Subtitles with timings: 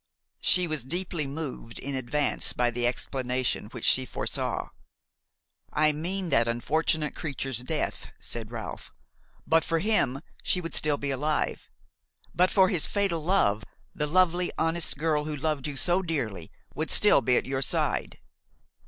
[0.39, 4.69] She was deeply moved in advance by the explanation which she foresaw.
[5.71, 8.91] "I mean that unfortunate creature's death," said Ralph.
[9.45, 11.69] "But for him she would still be alive;
[12.33, 16.89] but for his fatal love the lovely, honest girl who loved you so dearly would
[16.89, 18.17] still be at your side."